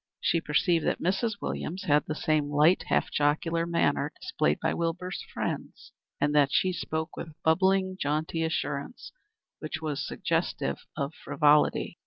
[0.19, 1.33] She perceived that Mrs.
[1.43, 6.73] Williams had the same light, half jocular manner displayed by Wilbur's friends, and that she
[6.73, 9.11] spoke with bubbling, jaunty assurance,
[9.59, 11.99] which was suggestive of frivolity.